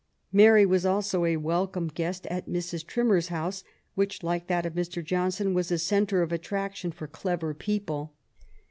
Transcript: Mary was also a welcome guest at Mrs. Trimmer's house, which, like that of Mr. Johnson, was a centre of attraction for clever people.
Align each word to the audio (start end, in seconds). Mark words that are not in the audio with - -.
Mary 0.33 0.65
was 0.65 0.83
also 0.83 1.25
a 1.25 1.37
welcome 1.37 1.87
guest 1.87 2.25
at 2.25 2.49
Mrs. 2.49 2.83
Trimmer's 2.87 3.27
house, 3.27 3.63
which, 3.93 4.23
like 4.23 4.47
that 4.47 4.65
of 4.65 4.73
Mr. 4.73 5.05
Johnson, 5.05 5.53
was 5.53 5.71
a 5.71 5.77
centre 5.77 6.23
of 6.23 6.31
attraction 6.31 6.91
for 6.91 7.05
clever 7.05 7.53
people. 7.53 8.11